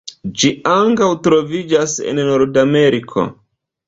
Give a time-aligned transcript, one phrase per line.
[0.43, 3.27] Ĝi ankaŭ troviĝas en Nordameriko.